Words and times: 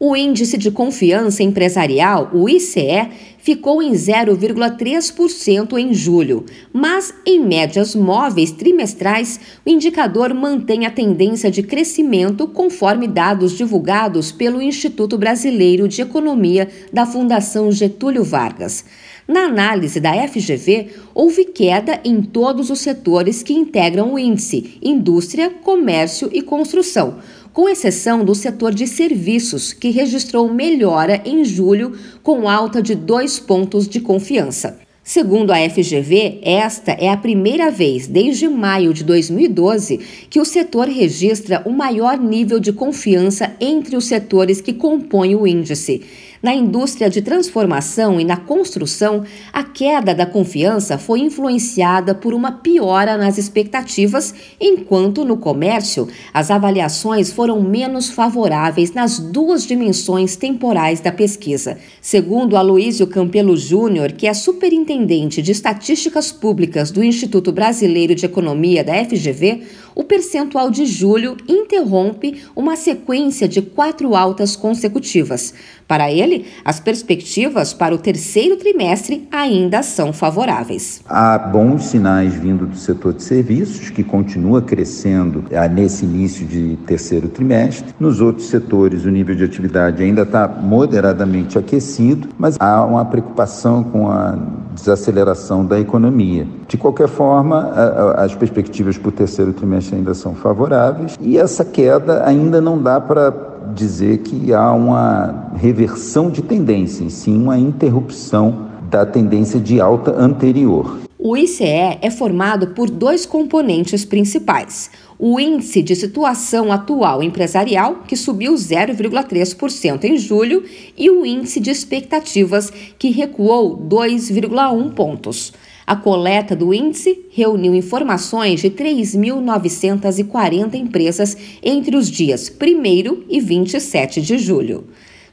O 0.00 0.14
índice 0.14 0.56
de 0.56 0.70
confiança 0.70 1.42
empresarial, 1.42 2.30
o 2.32 2.48
ICE, 2.48 3.08
ficou 3.36 3.82
em 3.82 3.90
0,3% 3.94 5.76
em 5.76 5.92
julho, 5.92 6.44
mas 6.72 7.12
em 7.26 7.44
médias 7.44 7.96
móveis 7.96 8.52
trimestrais, 8.52 9.40
o 9.66 9.68
indicador 9.68 10.32
mantém 10.32 10.86
a 10.86 10.90
tendência 10.92 11.50
de 11.50 11.64
crescimento 11.64 12.46
conforme 12.46 13.08
dados 13.08 13.56
divulgados 13.56 14.30
pelo 14.30 14.62
Instituto 14.62 15.18
Brasileiro 15.18 15.88
de 15.88 16.00
Economia 16.00 16.68
da 16.92 17.04
Fundação 17.04 17.72
Getúlio 17.72 18.22
Vargas. 18.22 18.84
Na 19.26 19.46
análise 19.46 19.98
da 19.98 20.12
FGV, 20.28 20.90
houve 21.12 21.44
queda 21.44 22.00
em 22.04 22.22
todos 22.22 22.70
os 22.70 22.78
setores 22.78 23.42
que 23.42 23.52
integram 23.52 24.14
o 24.14 24.18
índice: 24.18 24.78
indústria, 24.80 25.50
comércio 25.50 26.30
e 26.32 26.40
construção 26.40 27.18
com 27.58 27.68
exceção 27.68 28.24
do 28.24 28.36
setor 28.36 28.72
de 28.72 28.86
serviços, 28.86 29.72
que 29.72 29.90
registrou 29.90 30.48
melhora 30.48 31.20
em 31.24 31.44
julho, 31.44 31.98
com 32.22 32.48
alta 32.48 32.80
de 32.80 32.94
dois 32.94 33.40
pontos 33.40 33.88
de 33.88 33.98
confiança. 33.98 34.78
Segundo 35.02 35.50
a 35.50 35.56
FGV, 35.68 36.38
esta 36.42 36.92
é 36.92 37.08
a 37.08 37.16
primeira 37.16 37.68
vez 37.68 38.06
desde 38.06 38.48
maio 38.48 38.94
de 38.94 39.02
2012 39.02 39.98
que 40.30 40.38
o 40.38 40.44
setor 40.44 40.86
registra 40.86 41.60
o 41.64 41.72
maior 41.72 42.16
nível 42.16 42.60
de 42.60 42.72
confiança 42.72 43.52
entre 43.60 43.96
os 43.96 44.04
setores 44.04 44.60
que 44.60 44.72
compõem 44.72 45.34
o 45.34 45.44
índice. 45.44 46.02
Na 46.40 46.54
indústria 46.54 47.10
de 47.10 47.20
transformação 47.20 48.20
e 48.20 48.24
na 48.24 48.36
construção, 48.36 49.24
a 49.52 49.64
queda 49.64 50.14
da 50.14 50.24
confiança 50.24 50.96
foi 50.96 51.18
influenciada 51.18 52.14
por 52.14 52.32
uma 52.32 52.52
piora 52.52 53.16
nas 53.16 53.38
expectativas, 53.38 54.32
enquanto 54.60 55.24
no 55.24 55.36
comércio 55.36 56.06
as 56.32 56.50
avaliações 56.50 57.32
foram 57.32 57.60
menos 57.60 58.10
favoráveis 58.10 58.92
nas 58.92 59.18
duas 59.18 59.66
dimensões 59.66 60.36
temporais 60.36 61.00
da 61.00 61.10
pesquisa. 61.10 61.76
Segundo 62.00 62.56
Aloísio 62.56 63.08
Campelo 63.08 63.56
Júnior, 63.56 64.12
que 64.12 64.28
é 64.28 64.32
superintendente 64.32 65.42
de 65.42 65.50
estatísticas 65.50 66.30
públicas 66.30 66.92
do 66.92 67.02
Instituto 67.02 67.50
Brasileiro 67.50 68.14
de 68.14 68.26
Economia 68.26 68.84
da 68.84 68.94
FGV, 69.04 69.62
o 69.98 70.04
percentual 70.04 70.70
de 70.70 70.86
julho 70.86 71.36
interrompe 71.48 72.44
uma 72.54 72.76
sequência 72.76 73.48
de 73.48 73.60
quatro 73.60 74.14
altas 74.14 74.54
consecutivas. 74.54 75.52
Para 75.88 76.12
ele, 76.12 76.46
as 76.64 76.78
perspectivas 76.78 77.74
para 77.74 77.92
o 77.92 77.98
terceiro 77.98 78.56
trimestre 78.56 79.26
ainda 79.28 79.82
são 79.82 80.12
favoráveis. 80.12 81.00
Há 81.08 81.36
bons 81.36 81.86
sinais 81.86 82.32
vindo 82.34 82.64
do 82.64 82.76
setor 82.76 83.12
de 83.14 83.24
serviços, 83.24 83.90
que 83.90 84.04
continua 84.04 84.62
crescendo 84.62 85.44
ah, 85.52 85.66
nesse 85.66 86.04
início 86.04 86.46
de 86.46 86.76
terceiro 86.86 87.28
trimestre. 87.28 87.92
Nos 87.98 88.20
outros 88.20 88.46
setores, 88.46 89.04
o 89.04 89.10
nível 89.10 89.34
de 89.34 89.42
atividade 89.42 90.00
ainda 90.00 90.22
está 90.22 90.46
moderadamente 90.46 91.58
aquecido, 91.58 92.28
mas 92.38 92.56
há 92.60 92.84
uma 92.84 93.04
preocupação 93.04 93.82
com 93.82 94.08
a 94.08 94.38
desaceleração 94.78 95.64
da 95.64 95.78
economia. 95.78 96.46
De 96.66 96.76
qualquer 96.76 97.08
forma, 97.08 97.70
as 98.16 98.34
perspectivas 98.34 98.96
para 98.96 99.08
o 99.08 99.12
terceiro 99.12 99.52
trimestre 99.52 99.96
ainda 99.96 100.14
são 100.14 100.34
favoráveis 100.34 101.16
e 101.20 101.36
essa 101.36 101.64
queda 101.64 102.24
ainda 102.24 102.60
não 102.60 102.80
dá 102.80 103.00
para 103.00 103.48
dizer 103.74 104.18
que 104.18 104.52
há 104.54 104.72
uma 104.72 105.50
reversão 105.54 106.30
de 106.30 106.42
tendência, 106.42 107.04
e 107.04 107.10
sim 107.10 107.42
uma 107.42 107.58
interrupção 107.58 108.68
da 108.88 109.04
tendência 109.04 109.60
de 109.60 109.80
alta 109.80 110.14
anterior. 110.18 111.07
O 111.20 111.36
ICE 111.36 111.98
é 112.00 112.12
formado 112.12 112.68
por 112.68 112.88
dois 112.88 113.26
componentes 113.26 114.04
principais: 114.04 114.88
o 115.18 115.40
índice 115.40 115.82
de 115.82 115.96
situação 115.96 116.70
atual 116.70 117.24
empresarial, 117.24 118.04
que 118.06 118.14
subiu 118.14 118.54
0,3% 118.54 120.04
em 120.04 120.16
julho, 120.16 120.62
e 120.96 121.10
o 121.10 121.26
índice 121.26 121.58
de 121.58 121.72
expectativas, 121.72 122.72
que 122.96 123.10
recuou 123.10 123.76
2,1 123.76 124.94
pontos. 124.94 125.52
A 125.84 125.96
coleta 125.96 126.54
do 126.54 126.72
índice 126.72 127.26
reuniu 127.32 127.74
informações 127.74 128.60
de 128.60 128.70
3.940 128.70 130.74
empresas 130.74 131.36
entre 131.60 131.96
os 131.96 132.08
dias 132.08 132.48
1 132.48 133.24
e 133.28 133.40
27 133.40 134.22
de 134.22 134.38
julho. 134.38 134.84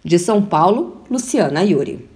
De 0.04 0.18
São 0.18 0.42
Paulo, 0.42 1.04
Luciana 1.12 1.62
Yuri. 1.62 2.15